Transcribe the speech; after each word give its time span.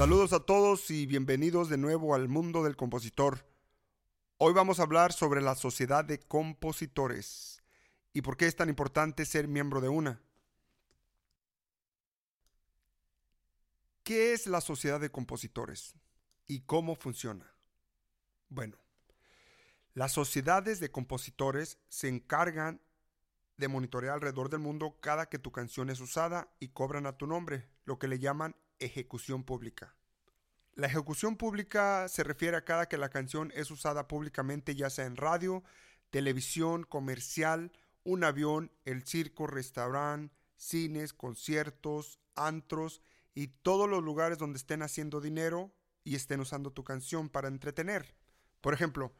Saludos 0.00 0.32
a 0.32 0.40
todos 0.40 0.90
y 0.90 1.04
bienvenidos 1.04 1.68
de 1.68 1.76
nuevo 1.76 2.14
al 2.14 2.26
mundo 2.26 2.64
del 2.64 2.74
compositor. 2.74 3.44
Hoy 4.38 4.54
vamos 4.54 4.80
a 4.80 4.84
hablar 4.84 5.12
sobre 5.12 5.42
la 5.42 5.54
sociedad 5.54 6.06
de 6.06 6.18
compositores 6.18 7.62
y 8.14 8.22
por 8.22 8.38
qué 8.38 8.46
es 8.46 8.56
tan 8.56 8.70
importante 8.70 9.26
ser 9.26 9.46
miembro 9.46 9.82
de 9.82 9.90
una. 9.90 10.22
¿Qué 14.02 14.32
es 14.32 14.46
la 14.46 14.62
sociedad 14.62 15.00
de 15.00 15.10
compositores 15.10 15.92
y 16.46 16.60
cómo 16.60 16.96
funciona? 16.96 17.52
Bueno, 18.48 18.78
las 19.92 20.12
sociedades 20.12 20.80
de 20.80 20.90
compositores 20.90 21.78
se 21.90 22.08
encargan 22.08 22.80
de 23.58 23.68
monitorear 23.68 24.14
alrededor 24.14 24.48
del 24.48 24.60
mundo 24.60 24.96
cada 25.02 25.28
que 25.28 25.38
tu 25.38 25.52
canción 25.52 25.90
es 25.90 26.00
usada 26.00 26.50
y 26.58 26.68
cobran 26.68 27.04
a 27.04 27.18
tu 27.18 27.26
nombre, 27.26 27.68
lo 27.84 27.98
que 27.98 28.08
le 28.08 28.18
llaman 28.18 28.56
ejecución 28.80 29.44
pública. 29.44 29.94
La 30.74 30.86
ejecución 30.86 31.36
pública 31.36 32.08
se 32.08 32.24
refiere 32.24 32.56
a 32.56 32.64
cada 32.64 32.88
que 32.88 32.96
la 32.96 33.10
canción 33.10 33.52
es 33.54 33.70
usada 33.70 34.08
públicamente, 34.08 34.74
ya 34.74 34.90
sea 34.90 35.04
en 35.04 35.16
radio, 35.16 35.62
televisión, 36.10 36.84
comercial, 36.84 37.72
un 38.04 38.24
avión, 38.24 38.72
el 38.84 39.06
circo, 39.06 39.46
restaurante, 39.46 40.34
cines, 40.56 41.12
conciertos, 41.12 42.18
antros 42.34 43.02
y 43.34 43.48
todos 43.48 43.88
los 43.88 44.02
lugares 44.02 44.38
donde 44.38 44.58
estén 44.58 44.82
haciendo 44.82 45.20
dinero 45.20 45.72
y 46.04 46.14
estén 46.14 46.40
usando 46.40 46.72
tu 46.72 46.84
canción 46.84 47.28
para 47.28 47.48
entretener. 47.48 48.14
Por 48.60 48.74
ejemplo, 48.74 49.12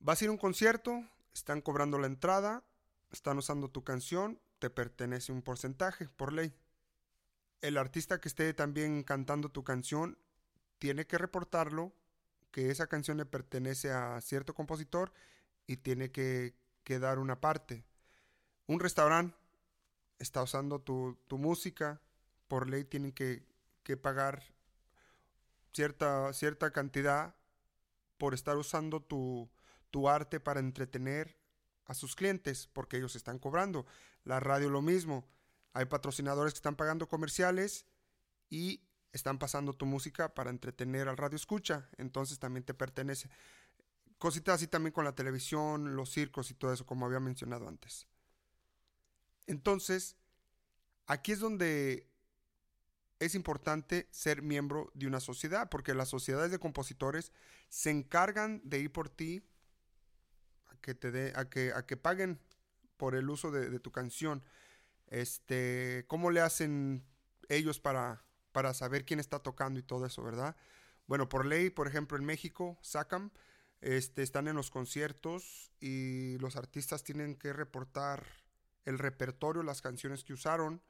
vas 0.00 0.20
a 0.20 0.24
ir 0.24 0.28
a 0.28 0.32
un 0.32 0.38
concierto, 0.38 1.04
están 1.32 1.60
cobrando 1.60 1.98
la 1.98 2.06
entrada, 2.06 2.64
están 3.10 3.38
usando 3.38 3.68
tu 3.70 3.84
canción, 3.84 4.40
te 4.58 4.70
pertenece 4.70 5.32
un 5.32 5.42
porcentaje 5.42 6.08
por 6.08 6.32
ley. 6.32 6.54
El 7.64 7.78
artista 7.78 8.20
que 8.20 8.28
esté 8.28 8.52
también 8.52 9.04
cantando 9.04 9.48
tu 9.48 9.64
canción 9.64 10.18
tiene 10.78 11.06
que 11.06 11.16
reportarlo, 11.16 11.94
que 12.50 12.70
esa 12.70 12.88
canción 12.88 13.16
le 13.16 13.24
pertenece 13.24 13.90
a 13.90 14.20
cierto 14.20 14.52
compositor 14.52 15.14
y 15.66 15.78
tiene 15.78 16.10
que, 16.10 16.54
dar 16.86 17.18
una 17.18 17.40
parte. 17.40 17.82
Un 18.66 18.80
restaurante 18.80 19.34
está 20.18 20.42
usando 20.42 20.78
tu, 20.78 21.16
música, 21.30 22.02
por 22.48 22.68
ley 22.68 22.84
tienen 22.84 23.12
que, 23.12 23.46
que 23.82 23.96
pagar 23.96 24.42
cierta, 25.72 26.34
cierta 26.34 26.70
cantidad 26.70 27.34
por 28.18 28.34
estar 28.34 28.58
usando 28.58 29.00
tu, 29.00 29.48
tu 29.90 30.10
arte 30.10 30.38
para 30.38 30.60
entretener 30.60 31.34
a 31.86 31.94
sus 31.94 32.14
clientes 32.14 32.68
porque 32.74 32.98
ellos 32.98 33.16
están 33.16 33.38
cobrando. 33.38 33.86
La 34.22 34.38
radio 34.38 34.68
lo 34.68 34.82
mismo. 34.82 35.26
Hay 35.74 35.84
patrocinadores 35.84 36.54
que 36.54 36.58
están 36.58 36.76
pagando 36.76 37.06
comerciales 37.08 37.84
y 38.48 38.80
están 39.12 39.38
pasando 39.38 39.74
tu 39.74 39.86
música 39.86 40.34
para 40.34 40.50
entretener 40.50 41.08
al 41.08 41.16
radio 41.16 41.36
escucha. 41.36 41.88
Entonces 41.98 42.38
también 42.38 42.64
te 42.64 42.72
pertenece. 42.72 43.28
Cositas 44.18 44.56
así 44.56 44.66
también 44.66 44.92
con 44.92 45.04
la 45.04 45.14
televisión, 45.14 45.94
los 45.96 46.10
circos 46.10 46.50
y 46.50 46.54
todo 46.54 46.72
eso, 46.72 46.86
como 46.86 47.04
había 47.04 47.20
mencionado 47.20 47.68
antes. 47.68 48.06
Entonces, 49.46 50.16
aquí 51.06 51.32
es 51.32 51.40
donde 51.40 52.08
es 53.18 53.34
importante 53.34 54.08
ser 54.10 54.42
miembro 54.42 54.90
de 54.94 55.06
una 55.06 55.20
sociedad, 55.20 55.68
porque 55.68 55.94
las 55.94 56.08
sociedades 56.08 56.50
de 56.50 56.58
compositores 56.58 57.32
se 57.68 57.90
encargan 57.90 58.60
de 58.64 58.80
ir 58.80 58.92
por 58.92 59.08
ti 59.08 59.42
que 60.80 60.94
te 60.94 61.10
dé, 61.10 61.32
a 61.34 61.48
que, 61.48 61.72
a 61.74 61.86
que 61.86 61.96
paguen 61.96 62.38
por 62.96 63.14
el 63.14 63.30
uso 63.30 63.50
de, 63.50 63.78
tu 63.80 63.90
canción. 63.90 64.42
Este, 65.14 66.04
¿cómo 66.08 66.32
le 66.32 66.40
hacen 66.40 67.04
ellos 67.48 67.78
para, 67.78 68.24
para 68.50 68.74
saber 68.74 69.04
quién 69.04 69.20
está 69.20 69.38
tocando 69.38 69.78
y 69.78 69.84
todo 69.84 70.06
eso, 70.06 70.24
verdad? 70.24 70.56
Bueno, 71.06 71.28
por 71.28 71.46
ley, 71.46 71.70
por 71.70 71.86
ejemplo, 71.86 72.18
en 72.18 72.24
México, 72.24 72.76
SACAM, 72.82 73.30
este, 73.80 74.24
están 74.24 74.48
en 74.48 74.56
los 74.56 74.72
conciertos 74.72 75.70
y 75.78 76.36
los 76.38 76.56
artistas 76.56 77.04
tienen 77.04 77.36
que 77.36 77.52
reportar 77.52 78.26
el 78.86 78.98
repertorio, 78.98 79.62
las 79.62 79.82
canciones 79.82 80.24
que 80.24 80.32
usaron 80.32 80.82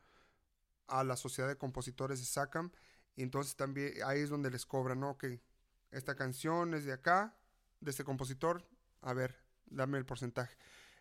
a 0.87 1.05
la 1.05 1.17
sociedad 1.17 1.49
de 1.49 1.59
compositores 1.59 2.19
de 2.21 2.25
SACAM. 2.25 2.73
Y 3.17 3.25
entonces 3.25 3.57
también 3.57 3.93
ahí 4.07 4.21
es 4.21 4.31
donde 4.31 4.51
les 4.51 4.65
cobran, 4.65 5.01
¿no? 5.01 5.19
Que 5.19 5.43
esta 5.91 6.15
canción 6.15 6.73
es 6.73 6.87
de 6.87 6.95
acá, 6.95 7.37
de 7.81 7.91
este 7.91 8.05
compositor. 8.05 8.67
A 9.03 9.13
ver, 9.13 9.37
dame 9.67 9.99
el 9.99 10.07
porcentaje. 10.07 10.57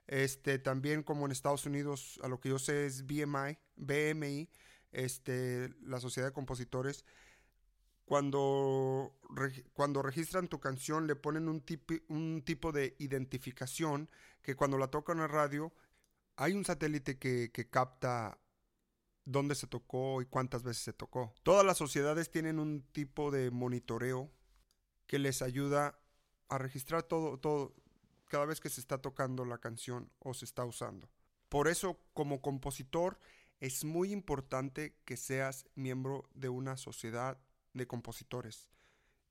Este, 0.07 0.59
también 0.59 1.03
como 1.03 1.25
en 1.25 1.31
Estados 1.31 1.65
Unidos, 1.65 2.19
a 2.23 2.27
lo 2.27 2.39
que 2.39 2.49
yo 2.49 2.59
sé 2.59 2.85
es 2.85 3.05
BMI, 3.05 3.57
BMI, 3.75 4.49
este, 4.91 5.73
la 5.81 5.99
Sociedad 5.99 6.27
de 6.27 6.33
Compositores. 6.33 7.05
Cuando, 8.05 9.15
cuando 9.73 10.01
registran 10.01 10.49
tu 10.49 10.59
canción 10.59 11.07
le 11.07 11.15
ponen 11.15 11.47
un, 11.47 11.63
un 12.09 12.43
tipo 12.45 12.71
de 12.73 12.95
identificación 12.99 14.09
que 14.41 14.55
cuando 14.55 14.77
la 14.77 14.89
tocan 14.89 15.19
en 15.19 15.29
radio 15.29 15.73
hay 16.35 16.53
un 16.53 16.65
satélite 16.65 17.17
que, 17.17 17.51
que 17.51 17.69
capta 17.69 18.37
dónde 19.25 19.55
se 19.55 19.67
tocó 19.67 20.21
y 20.21 20.25
cuántas 20.25 20.63
veces 20.63 20.83
se 20.83 20.93
tocó. 20.93 21.33
Todas 21.43 21.65
las 21.65 21.77
sociedades 21.77 22.29
tienen 22.29 22.59
un 22.59 22.81
tipo 22.91 23.31
de 23.31 23.51
monitoreo 23.51 24.29
que 25.07 25.19
les 25.19 25.41
ayuda 25.41 25.99
a 26.49 26.57
registrar 26.57 27.03
todo, 27.03 27.37
todo, 27.37 27.73
cada 28.33 28.45
vez 28.47 28.59
que 28.59 28.71
se 28.71 28.81
está 28.81 28.97
tocando 28.97 29.45
la 29.45 29.59
canción 29.59 30.09
o 30.17 30.33
se 30.33 30.45
está 30.45 30.65
usando. 30.65 31.07
Por 31.49 31.67
eso, 31.67 31.99
como 32.15 32.41
compositor, 32.41 33.19
es 33.59 33.85
muy 33.85 34.11
importante 34.11 34.95
que 35.05 35.17
seas 35.17 35.67
miembro 35.75 36.27
de 36.33 36.49
una 36.49 36.75
sociedad 36.75 37.37
de 37.73 37.85
compositores 37.85 38.71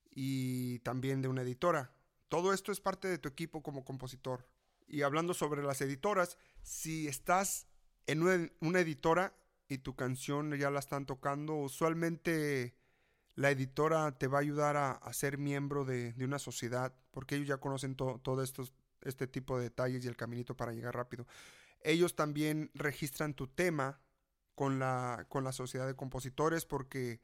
y 0.09 0.79
también 0.85 1.21
de 1.21 1.27
una 1.27 1.43
editora. 1.43 1.91
Todo 2.29 2.53
esto 2.53 2.71
es 2.71 2.79
parte 2.79 3.09
de 3.09 3.19
tu 3.19 3.29
equipo 3.29 3.61
como 3.61 3.85
compositor. 3.85 4.47
Y 4.87 5.03
hablando 5.03 5.35
sobre 5.35 5.65
las 5.65 5.81
editoras, 5.81 6.39
si 6.63 7.09
estás 7.09 7.67
en 8.07 8.23
una, 8.23 8.79
editora 8.79 9.35
y 9.67 9.79
tu 9.79 9.97
canción 9.97 10.57
ya 10.57 10.71
la 10.71 10.79
están 10.79 11.07
tocando, 11.07 11.57
usualmente 11.57 12.77
la 13.35 13.51
editora 13.51 14.17
te 14.17 14.29
va 14.29 14.39
a 14.39 14.43
ayudar 14.43 14.77
a, 14.77 15.13
ser 15.13 15.39
miembro 15.39 15.85
de, 15.85 16.15
una 16.21 16.39
sociedad, 16.39 16.95
porque 17.11 17.35
ellos 17.35 17.49
ya 17.49 17.57
conocen 17.57 17.97
todo 17.97 18.45
esto, 18.45 18.63
este 19.03 19.27
tipo 19.27 19.57
de 19.57 19.65
detalles 19.65 20.05
y 20.05 20.09
el 20.09 20.17
caminito 20.17 20.57
para 20.57 20.73
llegar 20.73 20.95
rápido. 20.95 21.27
Ellos 21.83 22.15
también 22.15 22.71
registran 22.75 23.35
tu 23.35 23.49
tema 23.49 24.01
con 24.55 24.79
la, 24.79 25.27
con 25.29 25.45
la 25.45 25.53
sociedad 25.53 25.87
de 25.87 25.97
compositores 25.97 26.65
porque 26.65 27.21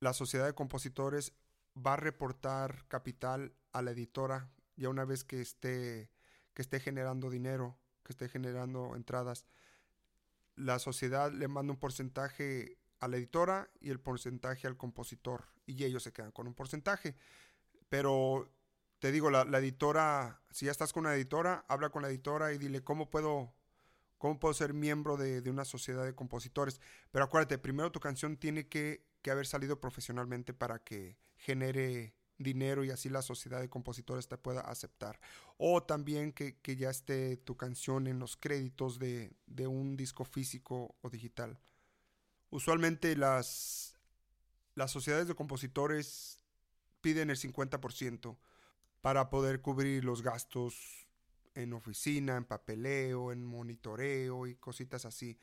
la 0.00 0.12
sociedad 0.12 0.46
de 0.46 0.54
compositores 0.54 1.32
va 1.76 1.94
a 1.94 1.96
reportar 1.96 2.86
capital 2.88 3.52
a 3.72 3.82
la 3.82 3.90
editora 3.90 4.48
ya 4.76 4.88
una 4.88 5.04
vez 5.04 5.24
que 5.24 5.40
esté, 5.40 6.10
que 6.54 6.62
esté 6.62 6.80
generando 6.80 7.30
dinero, 7.30 7.76
que 8.04 8.12
esté 8.12 8.28
generando 8.28 8.94
entradas. 8.94 9.44
La 10.54 10.78
sociedad 10.78 11.32
le 11.32 11.48
manda 11.48 11.72
un 11.72 11.78
porcentaje 11.78 12.78
a 13.00 13.08
la 13.08 13.16
editora 13.16 13.68
y 13.80 13.90
el 13.90 14.00
porcentaje 14.00 14.66
al 14.66 14.76
compositor 14.76 15.46
y 15.66 15.84
ellos 15.84 16.02
se 16.04 16.12
quedan 16.12 16.32
con 16.32 16.46
un 16.46 16.54
porcentaje. 16.54 17.16
Pero 17.88 18.48
te 18.98 19.12
digo, 19.12 19.30
la, 19.30 19.42
editora, 19.58 20.40
si 20.50 20.66
ya 20.66 20.72
estás 20.72 20.92
con 20.92 21.06
una 21.06 21.14
editora, 21.14 21.64
habla 21.68 21.90
con 21.90 22.02
la 22.02 22.08
editora 22.08 22.52
y 22.52 22.58
dile 22.58 22.82
cómo 22.82 23.10
puedo, 23.10 23.54
cómo 24.18 24.40
puedo 24.40 24.54
ser 24.54 24.74
miembro 24.74 25.16
de, 25.16 25.48
una 25.48 25.64
sociedad 25.64 26.04
de 26.04 26.14
compositores. 26.14 26.80
Pero 27.12 27.24
acuérdate, 27.24 27.58
primero 27.58 27.92
tu 27.92 28.00
canción 28.00 28.36
tiene 28.36 28.68
que, 28.68 29.06
haber 29.30 29.46
salido 29.46 29.78
profesionalmente 29.78 30.54
para 30.54 30.78
que 30.78 31.18
genere 31.36 32.14
dinero 32.38 32.82
y 32.82 32.90
así 32.90 33.10
la 33.10 33.20
sociedad 33.20 33.60
de 33.60 33.68
compositores 33.68 34.26
te 34.26 34.38
pueda 34.38 34.62
aceptar. 34.62 35.20
O 35.58 35.82
también 35.82 36.32
que, 36.32 36.56
ya 36.76 36.88
esté 36.88 37.36
tu 37.36 37.54
canción 37.54 38.06
en 38.06 38.18
los 38.18 38.38
créditos 38.38 38.98
de, 38.98 39.36
un 39.66 39.98
disco 39.98 40.24
físico 40.24 40.96
o 41.02 41.10
digital. 41.10 41.60
Usualmente 42.48 43.14
las, 43.16 43.94
las 44.74 44.90
sociedades 44.90 45.28
de 45.28 45.34
compositores 45.34 46.38
piden 47.02 47.28
el 47.28 47.36
50% 47.36 48.38
para 49.00 49.30
poder 49.30 49.60
cubrir 49.60 50.04
los 50.04 50.22
gastos 50.22 51.08
en 51.54 51.72
oficina, 51.72 52.36
en 52.36 52.44
papeleo, 52.44 53.32
en 53.32 53.44
monitoreo 53.44 54.46
y 54.46 54.56
cositas 54.56 55.04
así. 55.04 55.38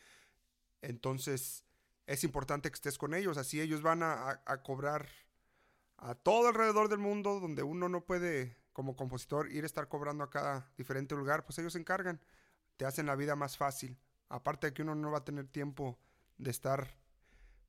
Entonces 0.81 1.65
es 2.05 2.23
importante 2.23 2.69
que 2.69 2.75
estés 2.75 2.97
con 2.97 3.13
ellos, 3.13 3.37
así 3.37 3.59
ellos 3.59 3.81
van 3.81 4.03
a, 4.03 4.41
cobrar 4.63 5.07
a 5.97 6.15
todo 6.15 6.47
alrededor 6.47 6.89
del 6.89 6.99
mundo 6.99 7.39
donde 7.39 7.63
uno 7.63 7.89
no 7.89 8.05
puede 8.05 8.57
como 8.73 8.95
compositor 8.95 9.51
ir 9.51 9.63
a 9.63 9.65
estar 9.65 9.87
cobrando 9.87 10.23
a 10.23 10.29
cada 10.29 10.71
diferente 10.77 11.15
lugar, 11.15 11.45
pues 11.45 11.57
ellos 11.59 11.73
se 11.73 11.79
encargan, 11.79 12.21
te 12.77 12.85
hacen 12.85 13.05
la 13.05 13.15
vida 13.15 13.35
más 13.35 13.57
fácil. 13.57 13.97
Aparte 14.27 14.67
de 14.67 14.73
que 14.73 14.81
uno 14.81 14.95
no 14.95 15.11
va 15.11 15.19
a 15.19 15.25
tener 15.25 15.47
tiempo 15.47 15.97
de 16.37 16.51
estar 16.51 16.97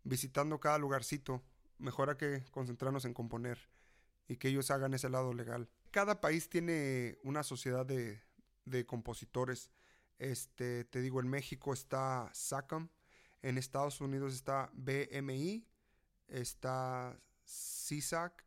visitando 0.03 0.59
cada 0.59 0.79
lugarcito, 0.79 1.43
mejor 1.79 2.17
que 2.17 2.45
concentrarnos 2.51 3.05
en 3.05 3.15
componer 3.15 3.59
y 4.29 4.37
que 4.37 4.49
ellos 4.49 4.71
hagan 4.71 4.95
ese 4.95 5.09
lado 5.09 5.33
legal. 5.33 5.69
Cada 5.91 6.21
país 6.21 6.49
tiene 6.49 7.19
una 7.23 7.43
sociedad 7.43 7.87
de, 7.87 8.23
compositores. 8.87 9.71
Este, 10.19 10.85
te 10.85 11.01
digo, 11.01 11.21
en 11.21 11.29
México 11.29 11.73
está 11.73 12.31
SACAM, 12.33 12.89
en 13.43 13.59
Estados 13.59 14.01
Unidos 14.01 14.35
está 14.35 14.71
BMI, 14.75 15.67
está 16.29 17.19
CISAC 17.47 18.45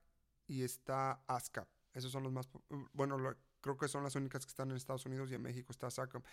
y 0.47 0.63
está 0.63 1.23
ASCAP. 1.27 1.67
Esos 1.93 2.11
son 2.11 2.23
los 2.23 2.31
más, 2.31 2.49
bueno, 2.93 3.17
creo 3.61 3.77
que 3.77 3.87
son 3.87 4.03
las 4.03 4.15
únicas 4.15 4.45
que 4.45 4.49
están 4.49 4.69
en 4.71 4.77
Estados 4.77 5.05
Unidos 5.05 5.31
y 5.31 5.35
en 5.35 5.41
México 5.41 5.71
está 5.71 5.89
SACAM. 5.89 6.23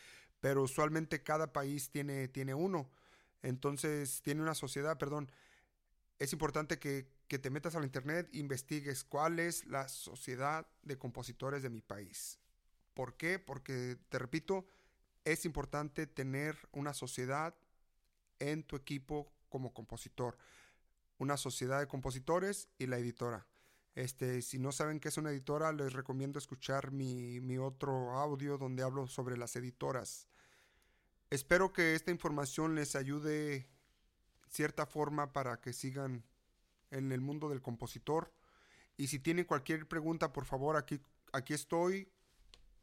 Pero 0.41 0.63
usualmente 0.63 1.23
cada 1.23 1.53
país 1.53 1.91
tiene, 1.91 2.29
tiene 2.29 2.55
uno. 2.55 2.91
Entonces, 3.43 4.23
tiene 4.23 4.43
una 4.43 4.55
sociedad, 4.55 4.99
perdón. 4.99 5.31
Es 6.19 6.33
importante 6.33 6.79
que, 6.79 7.09
que 7.29 7.39
te 7.39 7.51
metas 7.51 7.75
al 7.75 7.85
internet 7.85 8.29
e 8.33 8.39
investigues 8.39 9.05
cuál 9.05 9.39
es 9.39 9.67
la 9.67 9.89
sociedad 9.89 10.67
de 10.83 10.99
compositores 10.99 11.63
de 11.63 11.71
mi 11.71 11.83
país. 11.83 12.39
¿Por 12.95 13.17
qué? 13.17 13.39
Porque, 13.39 13.99
te 14.09 14.19
repito, 14.19 14.67
es 15.25 15.45
importante 15.45 16.07
tener 16.07 16.57
una 16.73 16.95
sociedad 16.95 17.55
en 18.39 18.63
tu 18.63 18.77
equipo 18.77 19.31
como 19.49 19.75
compositor. 19.75 20.39
Una 21.19 21.37
sociedad 21.37 21.81
de 21.81 21.89
compositores 21.89 22.69
y 22.79 22.87
la 22.87 22.99
editora. 22.99 23.47
Este, 23.95 24.43
si 24.43 24.59
no 24.59 24.73
saben 24.73 25.01
qué 25.01 25.09
es 25.09 25.17
una 25.17 25.31
editora, 25.31 25.73
les 25.73 25.95
recomiendo 25.95 26.39
escuchar 26.39 26.91
mi, 26.93 27.41
mi 27.41 27.59
otro 27.59 28.12
audio 28.12 28.59
donde 28.59 28.83
hablo 28.83 29.07
sobre 29.07 29.37
las 29.37 29.57
editoras. 29.57 30.29
Espero 31.31 31.73
que 31.73 31.95
esta 31.95 32.11
información 32.11 32.75
les 32.75 32.95
ayude 32.95 33.69
cierta 34.49 34.87
forma 34.87 35.33
para 35.33 35.61
que 35.61 35.73
sigan 35.73 36.25
en 36.91 37.13
el 37.13 37.21
mundo 37.21 37.49
del 37.49 37.63
compositor. 37.63 38.33
Y 38.97 39.09
si 39.09 39.19
tienen 39.19 39.45
cualquier 39.45 39.87
pregunta, 39.87 40.33
por 40.33 40.45
favor, 40.45 40.77
aquí, 40.77 41.01
aquí 41.33 41.55
estoy. 41.55 42.09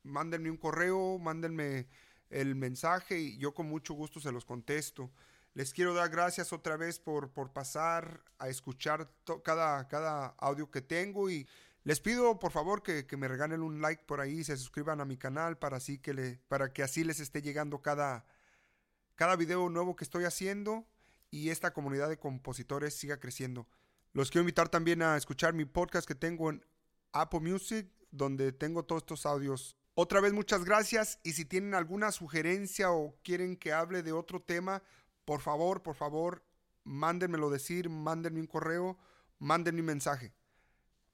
Mándenme 0.04 0.51
un 0.51 0.57
correo, 0.57 1.18
mándenme 1.18 1.88
el 2.30 2.56
mensaje 2.56 3.19
y 3.19 3.38
yo 3.38 3.54
con 3.54 3.68
mucho 3.68 3.94
gusto 3.94 4.19
se 4.19 4.31
los 4.31 4.45
contesto. 4.45 5.12
Les 5.54 5.71
quiero 5.71 5.94
dar 5.94 6.10
gracias 6.10 6.51
otra 6.51 6.77
vez 6.77 7.00
por, 7.00 7.31
por 7.31 7.54
pasar 7.54 8.24
a 8.39 8.50
escuchar 8.50 9.10
cada, 9.44 9.88
cada 9.88 10.27
audio 10.39 10.69
que 10.71 10.81
tengo 10.81 11.30
y 11.30 11.48
les 11.83 12.00
pido 12.00 12.39
por 12.39 12.51
favor 12.51 12.81
que, 12.81 13.06
me 13.18 13.27
regalen 13.27 13.62
un 13.62 13.81
like 13.81 14.04
por 14.06 14.19
ahí, 14.19 14.44
se 14.44 14.57
suscriban 14.57 15.00
a 15.00 15.06
mi 15.06 15.18
canal 15.18 15.57
para, 15.57 15.77
así 15.77 16.00
que 16.00 16.13
le, 16.13 16.39
para 16.48 16.74
que 16.74 16.81
así 16.81 17.04
les 17.04 17.19
esté 17.19 17.42
llegando 17.42 17.81
cada, 17.81 18.25
cada 19.15 19.36
video 19.36 19.69
nuevo 19.69 19.95
que 19.95 20.04
estoy 20.04 20.24
haciendo 20.24 20.88
y 21.33 21.50
esta 21.50 21.74
comunidad 21.74 22.09
de 22.09 22.19
compositores 22.19 22.94
siga 22.94 23.19
creciendo. 23.19 23.68
Los 24.12 24.30
quiero 24.30 24.44
invitar 24.44 24.69
también 24.69 25.01
a 25.01 25.18
escuchar 25.18 25.56
mi 25.56 25.65
podcast 25.65 26.07
que 26.07 26.13
tengo 26.13 26.51
en 26.51 26.63
Apple 27.12 27.39
Music, 27.39 27.89
donde 28.12 28.51
tengo 28.51 28.85
todos 28.85 29.01
estos 29.01 29.25
audios. 29.25 29.75
Otra 29.95 30.21
vez 30.21 30.31
muchas 30.31 30.63
gracias 30.63 31.19
y 31.24 31.33
si 31.33 31.44
tienen 31.44 31.74
alguna 31.74 32.12
sugerencia 32.12 32.91
o 32.91 33.15
quieren 33.24 33.57
que 33.57 33.74
hable 33.74 34.03
de 34.03 34.12
otro 34.12 34.44
tema, 34.44 34.83
por 35.25 35.41
favor, 35.41 35.81
por 35.81 35.95
favor, 35.95 36.44
mándenmelo 36.83 37.50
decir, 37.50 37.89
mándenme 37.89 38.39
un 38.39 38.47
correo, 38.47 39.00
mándenme 39.39 39.79
un 39.79 39.88
mensaje. 39.88 40.36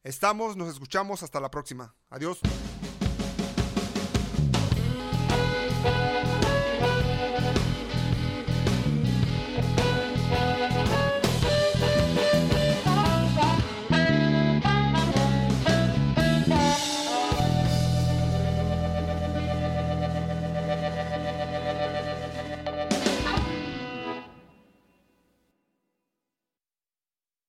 Estamos, 0.04 0.58
nos 0.58 0.68
escuchamos, 0.68 1.24
hasta 1.24 1.40
la 1.40 1.50
próxima. 1.50 1.96
Adiós. 2.10 2.42